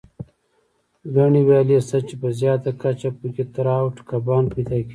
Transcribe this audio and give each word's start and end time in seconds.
ګڼې 1.15 1.41
ویالې 1.47 1.77
شته، 1.85 1.97
چې 2.07 2.15
په 2.21 2.27
زیاته 2.39 2.71
کچه 2.81 3.09
پکې 3.19 3.43
تراوټ 3.53 3.95
کبان 4.09 4.43
پیدا 4.53 4.75
کېږي. 4.79 4.89